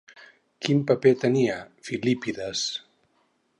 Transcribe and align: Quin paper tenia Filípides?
Quin 0.67 0.79
paper 0.91 1.11
tenia 1.25 1.59
Filípides? 1.89 2.67